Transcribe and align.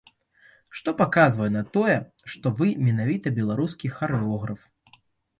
Што 0.79 0.93
паказвае 1.01 1.49
на 1.55 1.61
тое, 1.75 1.97
што 2.35 2.51
вы 2.59 2.67
менавіта 2.87 3.33
беларускі 3.39 3.91
харэограф? 3.99 4.65